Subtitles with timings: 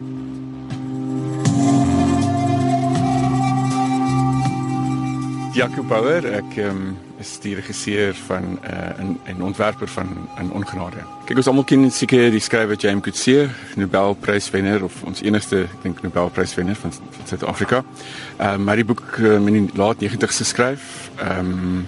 [0.00, 0.08] Jaco
[5.84, 11.04] Bouwer, ek um, is die regisseur van uh, 'n 'n ontwerper van 'n ongenade.
[11.28, 16.02] Kyk ons almal ken seker die skrywer James Coetzee, Nobelpryswenner of ons enigste, ek dink
[16.02, 17.84] Nobelpryswenner van, van Suid-Afrika.
[18.36, 21.10] Ehm um, maar die boek um, in die laat 90's geskryf.
[21.16, 21.86] Ehm um,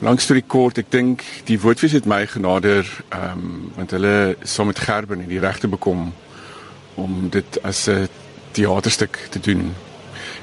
[0.00, 4.66] Lang storie kort, ek dink die woordfees het my genader ehm um, want hulle saam
[4.66, 6.12] met Gerben het die regte bekom
[6.98, 8.08] om dit as 'n
[8.52, 9.74] teaterstuk te doen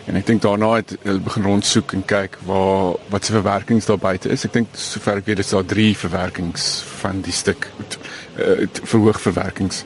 [0.06, 3.98] En ek dink daarna het hulle begin rondsoek en kyk waar wat se verwerkings daar
[3.98, 4.46] buite is.
[4.46, 6.68] Ek dink sover ek weet is daar 3 verwerkings
[7.02, 7.66] van die stuk
[8.38, 9.82] uh, verhoog verwerkings.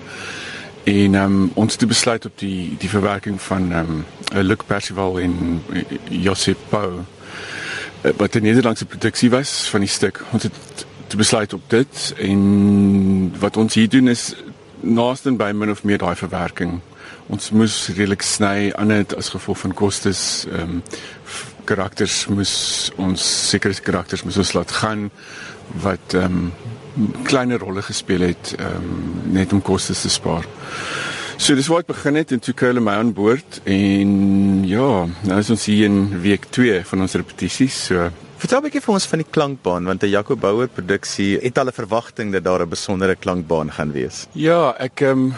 [0.89, 4.05] En um, ons het besluit op die die verwerking van ehm um,
[4.43, 6.99] Luc Percival en uh, Josep Pau
[8.17, 10.23] wat 'n Nederlandse produksie was van die stuk.
[10.31, 14.35] Ons het besluit op dit en wat ons hier doen is
[14.81, 16.79] naaste by min of meer daai verwerking
[17.29, 20.83] ons moes redelik sny aan dit as gevolg van kostes ehm um,
[21.69, 22.53] karakters moes
[22.97, 25.09] ons sekere karakters moes ons laat gaan
[25.83, 26.51] wat ehm um,
[27.23, 30.45] kleiner rolle gespeel het ehm um, net om kostes te spaar.
[31.39, 34.09] So dis waar ek begin het en toe kuile my aan boord en
[34.67, 37.77] ja, nou is ons hier in week 2 van ons repetisies.
[37.85, 41.57] So Vertel 'n bietjie vir ons van die klankbaan want 'n Jaco Bouwer produksie het
[41.57, 44.27] al 'n verwagting dat daar 'n besondere klankbaan gaan wees.
[44.31, 45.33] Ja, ek ehm um,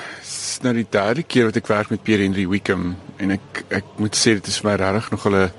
[0.61, 4.15] nou die derde keer wat ek werk met Pierre Henry Wickham en ek ek moet
[4.15, 5.49] sê dit is vir my regtig nog 'n uh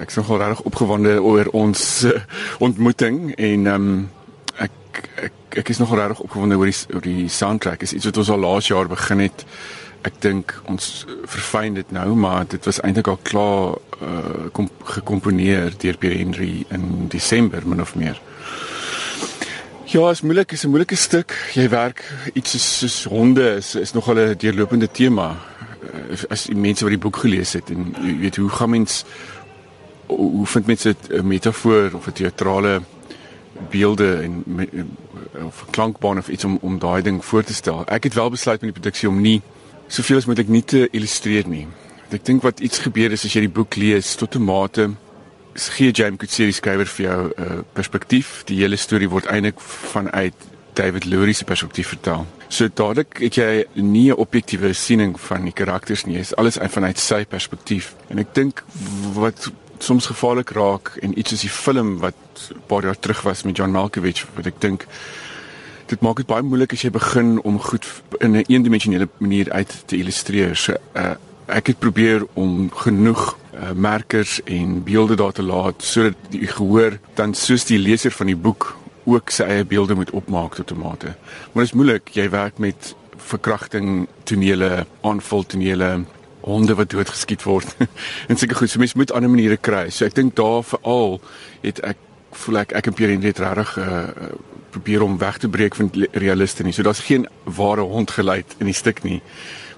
[0.00, 2.20] ek is nogal regtig opgewonde oor ons uh,
[2.58, 4.10] ontmoeting en ehm um,
[4.58, 7.82] ek ek ek is nogal regtig opgewonde oor die oor die soundtrack.
[7.82, 9.44] Iets wat ons al laas jaar begin het
[10.04, 15.76] ek dink ons verfyn dit nou maar dit was eintlik al klaar uh, kom, gekomponeer
[15.80, 18.20] deur Pierre Henry in Desember min of meer.
[19.94, 21.32] Ja, is moeilik, is 'n moeilike stuk.
[21.54, 25.36] Jy werk iets soos, soos honde is is nogal 'n deurlopende tema.
[25.84, 29.04] Uh, as die mense wat die boek gelees het en jy weet hoe gaan mens
[30.06, 32.82] hoe vind mense 'n metafoor of 'n teatrale
[33.70, 34.44] beelde en
[35.46, 37.84] of klankbaan of iets om om daai ding voor te stel.
[37.86, 39.42] Ek het wel besluit met die produksie om nie
[39.88, 41.66] soveel as moontlik nie te illustreer nie.
[42.10, 44.90] Ek dink wat iets gebeur is as jy die boek lees tot 'n mate
[45.54, 48.42] gee James Coetzee die skrywer vir jou 'n uh, perspektief.
[48.46, 50.34] Die hele storie word eintlik vanuit
[50.74, 52.26] David Lurie se perspektief vertel.
[52.48, 56.16] So dadelik het jy nie 'n objektiewe siening van die karakters nie.
[56.16, 57.94] Dit is alles vanuit sy perspektief.
[58.08, 58.64] En ek dink
[59.14, 62.14] wat soms gevaarlik raak en iets soos die film wat
[62.50, 64.86] 'n paar jaar terug was met John Malkovich wat ek dink
[65.94, 67.86] dit maak dit baie moeilik as jy begin om goed
[68.18, 70.56] in 'n eendimensionele manier uit te illustreer.
[70.56, 71.14] So uh,
[71.46, 76.98] ek het probeer om genoeg uh, merkers en beelde daar te laat sodat jy gehoor
[77.14, 80.78] dan soos die leser van die boek ook sy eie beelde moet opmaak tot 'n
[80.78, 81.14] mate.
[81.52, 82.08] Maar dit is moeilik.
[82.08, 86.04] Jy werk met verkrachting tonele, aanval tonele
[86.40, 87.76] honde wat doodgeskiet word.
[88.28, 89.90] en seker goed, so mens moet ander maniere kry.
[89.90, 91.20] So ek dink daar veral
[91.60, 91.96] het ek
[92.30, 94.08] voel ek ek en Pierre net regtig uh,
[94.74, 96.74] probeer om weg te breek van realiste nie.
[96.74, 99.20] So daar's geen ware hond geluid in die stuk nie.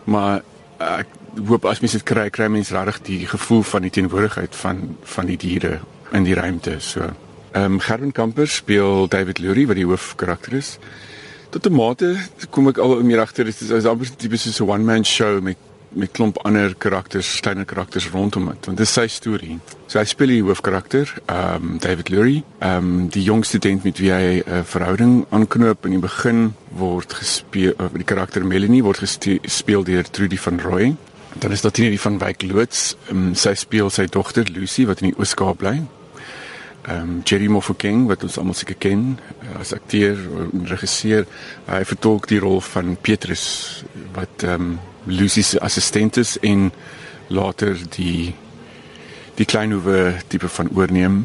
[0.05, 0.43] Maar
[0.83, 1.12] ek
[1.47, 4.83] hoop as mens dit kry, kry mens regtig die gevoel van die teenwoordigheid van
[5.17, 5.79] van die diere
[6.17, 6.79] in die ruimte.
[6.81, 7.05] So
[7.57, 10.77] ehm um, Gerben Kamper speel David Lurie wat die hoofkarakter is.
[11.51, 12.17] Tot 'n mate
[12.51, 15.57] kom ek al meer agter dit is amper tipies so 'n one man show met
[15.88, 18.66] met klomp ander karakters, kleiner karakters rondom dit.
[18.66, 19.58] Want dit is sy storie.
[19.86, 23.98] So hy speel die hoofkarakter, ehm um, David Lurie, ehm um, die jong student met
[24.02, 28.82] wie hy 'n uh, verhouding aanknoop in die begin word gespeel uh, die karakter Melanie
[28.82, 30.97] word gespeel deur Trudy van Rooi.
[31.38, 35.10] Dan is daar Tini van Wyk loods, um, sy speel sy dogter Lucy wat in
[35.10, 35.82] die Ooskaap bly.
[36.86, 41.26] Ehm um, Jerry Mofokeng wat ons almal seker ken uh, as akteur en regisseur,
[41.66, 46.72] hy vertolk die rol van Petrus wat ehm um, Lucy se assistent is en
[47.28, 48.34] later die
[49.37, 51.17] die kleinhoewe tipe van oorneem.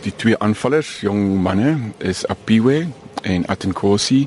[0.00, 2.86] Die twee aanvallers, jong manne, is Apiwe
[3.22, 4.22] en Atenkosi.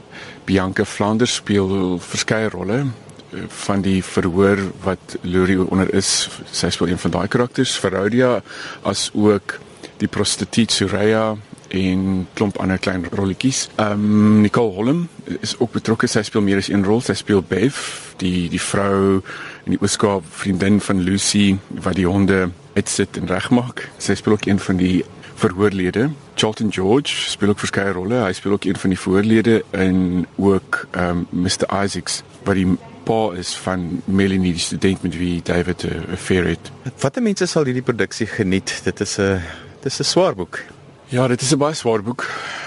[0.46, 6.30] Bianca Flanders speel verskeie rolle eh, van die verhoor wat Lurie onder is.
[6.52, 8.38] Sy speel een van daai karakters, Verodia,
[8.84, 9.58] as ook
[9.97, 11.34] die prostituut Suraya
[11.73, 13.70] en klomp ander klein rolletjies.
[13.76, 15.08] Ehm um, Nicole Holm
[15.40, 16.08] is ook betrokke.
[16.08, 17.02] Sy speel meer as een rol.
[17.02, 17.79] Sy speel Bev,
[18.18, 19.22] die die vrou
[19.66, 23.88] in die Ooskaap vriendin van Lucy wat die honde uitsit en regmaak.
[23.97, 25.02] Sy speel ook een van die
[25.41, 26.09] verhoorlede.
[26.35, 28.23] Charlton George speel ook verskeie rolle.
[28.26, 32.68] Hy speel ook een van die voorlede en ook ehm um, Mr Isaacs wat die
[33.03, 36.72] pa is van Melanie die student met wie David 'n affair het.
[37.00, 38.82] Watter mense sal hierdie produksie geniet?
[38.84, 39.41] Dit is 'n
[39.82, 40.64] dis 'n swaar boek.
[41.11, 42.22] Ja, dit is 'n baie swaar boek.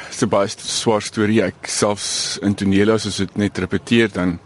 [0.05, 1.43] Dit is 'n baie swaar storie.
[1.43, 4.39] Ek selfs in tonele as ons dit net repeteer dan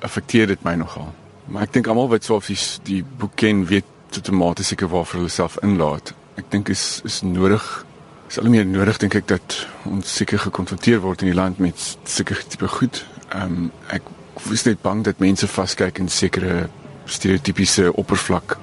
[0.00, 1.14] affekteer dit my nogal.
[1.44, 3.84] Maar ek dink almal wat so of die, die boek ken, weet
[4.14, 6.12] outomaties seker waarvoor hulle self inlaat.
[6.34, 7.86] Ek dink is is nodig
[8.28, 11.96] is al meer nodig dink ek dat ons seker gekonfronteer word in die land met
[12.04, 13.06] seker tipe goed.
[13.28, 14.02] Ehm um, ek
[14.50, 16.68] is net bang dat mense vaskyk in sekere
[17.04, 18.58] stereotypiese oppervlak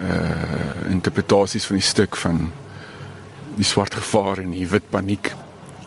[0.00, 2.52] uh interpretasies van die stuk van
[3.56, 5.32] die swart gevaar en die wit paniek.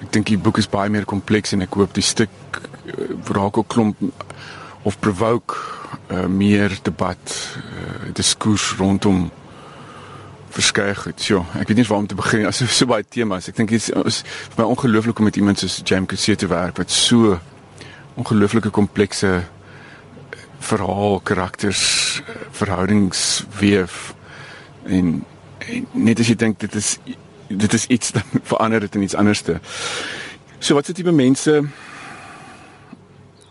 [0.01, 3.57] Ek dink die boek is baie meer kompleks en ek hoop die stuk uh, raak
[3.57, 4.01] ook klomp
[4.87, 5.57] of provoke
[6.11, 9.27] uh, meer debat, uh, diskurs rondom
[10.57, 11.21] verskeie goed.
[11.27, 13.49] Ja, ek weet nie waar om te begin as so baie temas.
[13.51, 16.79] Ek dink dit is vir my ongelooflik om met iemand soos James Kutse te werk
[16.81, 17.37] wat so
[18.17, 19.43] ongelooflike komplekse
[20.67, 22.21] verhaal, karakters,
[22.57, 24.15] verhoudings weef
[24.89, 25.19] en,
[25.67, 26.95] en net as jy dink dit is
[27.47, 29.59] dit is iets dan verander dit in iets anderste.
[30.59, 31.61] So wat is dit tipe mense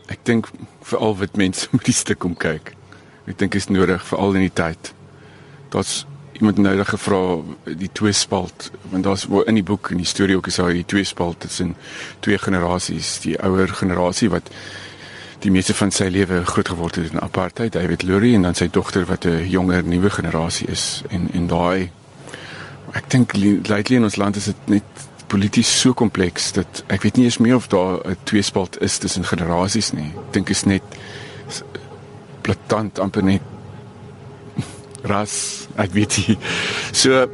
[0.07, 0.49] ek dink
[0.87, 2.75] veral wit mense moet die stuk kom kyk.
[3.27, 4.93] Ek dink is nodig veral in die tyd.
[5.75, 6.05] Daar's
[6.37, 7.21] iemand het gevra
[7.65, 10.85] die twee spalt want daar's in die boek en die storie ook is daar die
[10.85, 11.77] twee spalt tussen
[12.21, 14.51] twee generasies, die ouer generasie wat
[15.41, 18.69] die meeste van sy lewe groot geword het in apartheid, David Lurie en dan sy
[18.73, 21.91] dogter wat 'n jonger nuwe generasie is en en daai
[22.97, 23.35] ek dink
[23.69, 27.41] lately in ons land is dit net polities so kompleks dat ek weet nie eens
[27.43, 30.13] meer of daar 'n tweespalt is tussen generasies nie.
[30.15, 30.83] Ek dink is net
[32.43, 33.43] platant amper net
[35.11, 36.39] ras, ek weet nie.
[36.93, 37.27] So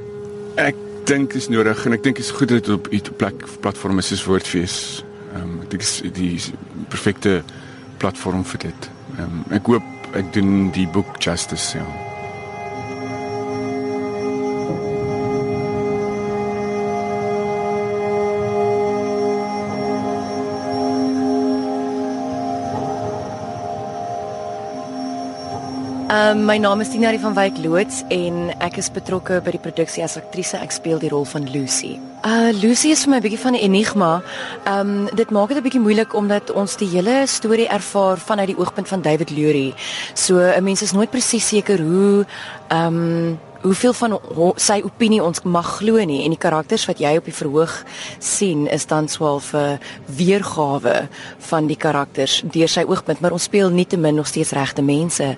[0.57, 3.99] ek dink is nodig en ek dink is goed dat dit op 'n plek platform
[3.99, 5.05] is soos Woordfees.
[5.35, 6.41] Ehm um, ek dink is die
[6.89, 7.43] perfekte
[7.99, 8.91] platform vir dit.
[9.19, 9.85] Ehm um, ek hoop
[10.15, 12.12] ek doen die boek justice ja.
[26.13, 30.03] Um, my naam is Tina van Wyk Loots en ek is betrokke by die produksie
[30.05, 30.59] as aktrise.
[30.61, 31.95] Ek speel die rol van Lucy.
[32.29, 34.21] Uh Lucy is vir my 'n bietjie van 'n enigma.
[34.69, 38.59] Um dit maak dit 'n bietjie moeilik omdat ons die hele storie ervaar vanuit die
[38.59, 39.75] oogpunt van David Lurie.
[40.13, 42.27] So 'n mens is nooit presies seker hoe
[42.69, 44.19] um hoeveel van
[44.57, 47.75] sy opinie ons mag glo nie en die karakters wat jy op die verhoog
[48.19, 53.71] sien is dan swaalf 'n weergawe van die karakters deur sy oogpunt maar ons speel
[53.71, 55.37] nietemin nog steeds regte mense.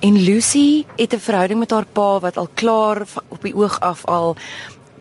[0.00, 4.04] En Lucy het 'n verhouding met haar pa wat al klaar op die oog af
[4.06, 4.36] al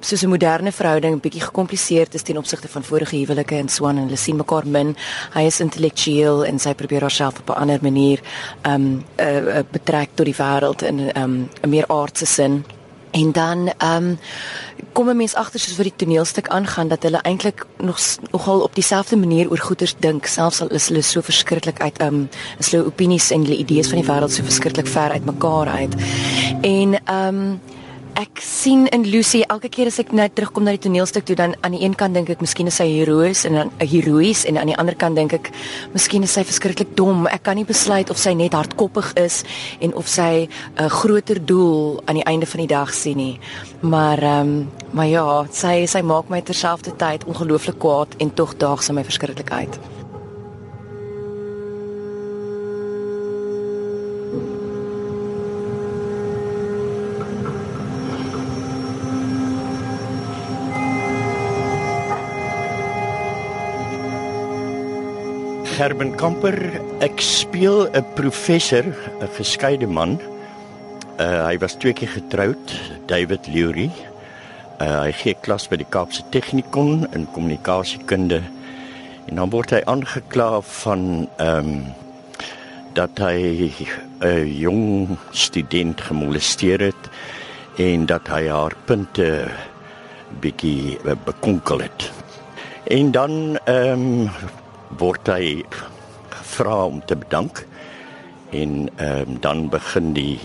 [0.03, 3.97] soos 'n moderne verhouding bietjie gekompliseerd is ten opsigte van vorige huwelike en so aan
[3.97, 4.95] en hulle sien mekaar min.
[5.33, 8.19] Hy is intellektueel en sy probeer haarself op 'n ander manier
[8.67, 12.65] um uh, uh, betrek tot die wêreld in um 'n meer aardse sin.
[13.11, 14.19] En dan ehm um,
[14.91, 17.97] kom 'n mens agter soos vir die toneelstuk aangaan dat hulle eintlik nog
[18.31, 22.13] nogal op dieselfde manier oor goeters dink, selfs al is hulle so verskriklik uit ehm
[22.13, 22.29] um,
[22.59, 25.93] is hulle opinies en hulle idees van die wêreld so verskriklik ver uit mekaar uit.
[26.61, 27.61] En ehm um,
[28.19, 31.55] ek sien in Lucy elke keer as ek net terugkom na die toneelstuk toe dan
[31.65, 34.57] aan die een kant dink ek miskien is sy heroïs en dan 'n heroïs en
[34.57, 35.51] aan die ander kant dink ek
[35.93, 37.27] miskien is sy verskriklik dom.
[37.27, 39.43] Ek kan nie besluit of sy net hardkoppig is
[39.81, 43.39] en of sy 'n groter doel aan die einde van die dag sien nie.
[43.81, 48.83] Maar ehm um, maar ja, sy sy maak my terselfdertyd ongelooflik kwaad en tog daag
[48.83, 50.02] sy my verskriklik uit.
[65.73, 66.53] Gerben Kamper.
[67.01, 70.21] Ek speel 'n professor, 'n geskeide man.
[71.17, 72.73] Uh hy was twee keer getroud,
[73.09, 73.91] David Lurie.
[74.79, 78.43] Uh hy gee klas by die Kaapse Technikon in kommunikasiekunde.
[79.25, 81.85] En dan word hy aangekla van ehm um,
[82.93, 83.73] dat hy
[84.21, 87.03] 'n jong student gemolesteer het
[87.77, 89.49] en dat hy haar punte
[90.39, 92.11] bietjie bekonkel het.
[92.85, 94.29] En dan ehm um,
[94.97, 95.63] word hy
[96.29, 97.65] gevra om te bedank
[98.53, 100.39] en ehm um, dan begin die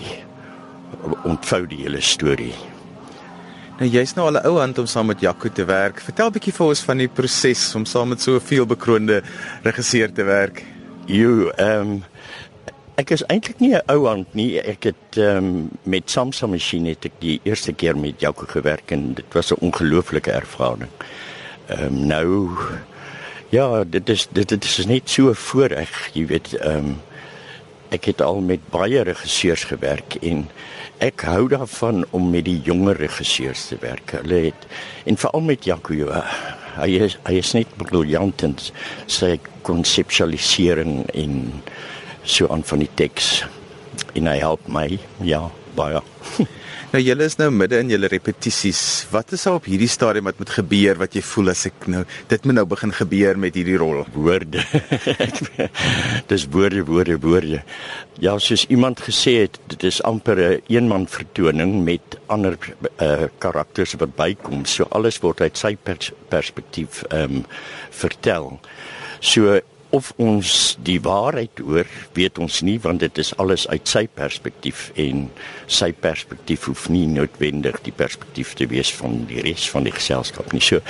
[1.23, 2.55] ontvou die hele storie.
[3.79, 6.01] Nou jy's nou al 'n ou hand om saam met Jaco te werk.
[6.01, 9.21] Vertel bietjie vir ons van die proses om saam met so 'n veelbekroonde
[9.63, 10.63] regisseur te werk.
[11.05, 12.03] Jo, ehm um,
[12.97, 14.59] ek is eintlik nie 'n ou hand nie.
[14.59, 18.91] Ek het ehm um, met Samsung masjiene het ek die eerste keer met Jaco gewerk
[18.91, 20.91] en dit was 'n ongelooflike ervaring.
[21.67, 22.57] Ehm um, nou
[23.49, 26.97] Ja, dit is dit, dit is net so voorreg, jy weet, ehm um,
[27.89, 30.43] ek het al met baie regisseurs gewerk en
[31.01, 34.13] ek hou daarvan om met die jonger regisseurs te werk.
[34.19, 34.67] Hulle het
[35.09, 35.97] en veral met Jaco,
[36.75, 38.53] hy is hy is net briljant in
[39.09, 41.41] sy konseptualisering en
[42.21, 43.47] so aan van die teks.
[44.13, 44.91] En hy help my,
[45.25, 46.05] ja, baie.
[46.89, 48.79] Nou julle is nou midde in julle repetisies.
[49.13, 52.01] Wat is daar op hierdie stadium wat moet gebeur wat jy voel as ek nou
[52.31, 53.99] dit moet nou begin gebeur met hierdie rol?
[54.15, 54.63] Woorde.
[56.31, 57.61] dis woorde, woorde, woorde.
[58.17, 62.57] Ja, soos iemand gesê het, dit is amper 'n eenman vertoning met ander
[62.97, 64.65] uh karakters wat bykom.
[64.65, 67.45] So alles word uit sy pers perspektief ehm um,
[67.91, 68.59] vertel.
[69.21, 74.05] So of ons die waarheid oor weet ons nie want dit is alles uit sy
[74.07, 75.25] perspektief en
[75.69, 80.53] sy perspektief hoef nie noodwendig die perspektief te wees van die res van die geselskap
[80.53, 80.61] nie.
[80.61, 80.81] So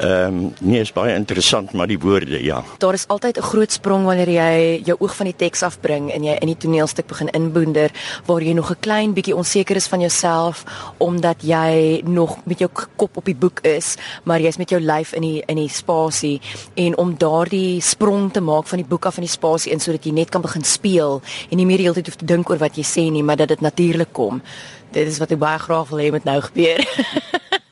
[0.00, 2.62] ehm um, nee is baie interessant maar die woorde ja.
[2.78, 6.24] Daar is altyd 'n groot sprong wanneer jy jou oog van die teks afbring en
[6.24, 7.90] jy in die toneelstuk begin inboender
[8.26, 10.64] waar jy nog 'n klein bietjie onseker is van jouself
[10.98, 15.12] omdat jy nog met jou kop op die boek is, maar jy's met jou lyf
[15.12, 16.40] in die in die spasie
[16.74, 20.06] en om daardie sprong te maak van die boek af in die spasie in sodat
[20.06, 22.60] jy net kan begin speel en nie meer die hele tyd hoef te dink oor
[22.62, 24.42] wat jy sê nie, maar dat dit natuurlik kom.
[24.94, 26.84] Dit is wat ek baie graag wil hê moet nou gebeur.